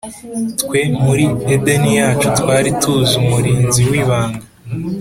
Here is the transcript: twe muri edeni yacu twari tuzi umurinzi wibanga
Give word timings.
twe 0.59 0.79
muri 1.03 1.25
edeni 1.55 1.89
yacu 1.99 2.27
twari 2.39 2.69
tuzi 2.81 3.13
umurinzi 3.23 3.81
wibanga 3.89 4.43